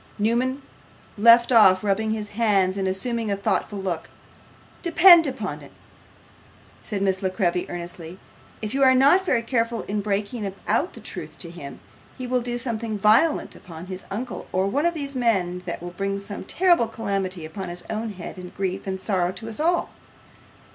Newman 0.17 0.63
left 1.15 1.51
off 1.51 1.83
rubbing 1.83 2.09
his 2.09 2.29
hands, 2.29 2.75
and 2.75 2.87
assumed 2.87 3.29
a 3.29 3.35
thoughtful 3.35 3.77
look. 3.77 4.09
'Depend 4.81 5.27
upon 5.27 5.61
it,' 5.61 5.71
said 6.81 7.03
Miss 7.03 7.21
La 7.21 7.29
Creevy, 7.29 7.69
earnestly, 7.69 8.17
'if 8.63 8.73
you 8.73 8.81
are 8.81 8.95
not 8.95 9.23
very 9.23 9.43
careful 9.43 9.83
in 9.83 10.01
breaking 10.01 10.51
out 10.67 10.93
the 10.93 10.99
truth 10.99 11.37
to 11.37 11.51
him, 11.51 11.79
he 12.17 12.25
will 12.25 12.41
do 12.41 12.57
some 12.57 12.79
violence 12.79 13.55
upon 13.55 13.85
his 13.85 14.03
uncle 14.09 14.47
or 14.51 14.65
one 14.65 14.87
of 14.87 14.95
these 14.95 15.15
men 15.15 15.61
that 15.67 15.83
will 15.83 15.91
bring 15.91 16.17
some 16.17 16.45
terrible 16.45 16.87
calamity 16.87 17.45
upon 17.45 17.69
his 17.69 17.83
own 17.91 18.13
head, 18.13 18.37
and 18.37 18.55
grief 18.55 18.87
and 18.87 18.99
sorrow 18.99 19.31
to 19.31 19.47
us 19.47 19.59
all. 19.59 19.89